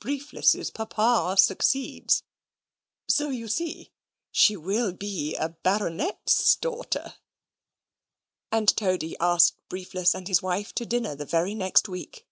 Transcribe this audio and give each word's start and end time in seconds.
Briefless's 0.00 0.70
papa 0.70 1.36
succeeds; 1.38 2.22
so 3.06 3.28
you 3.28 3.48
see 3.48 3.92
she 4.32 4.56
will 4.56 4.94
be 4.94 5.34
a 5.34 5.50
baronet's 5.62 6.56
daughter." 6.56 7.16
And 8.50 8.74
Toady 8.78 9.14
asked 9.20 9.58
Briefless 9.68 10.14
and 10.14 10.26
his 10.26 10.40
wife 10.40 10.74
to 10.76 10.86
dinner 10.86 11.14
the 11.14 11.26
very 11.26 11.54
next 11.54 11.86
week. 11.86 12.26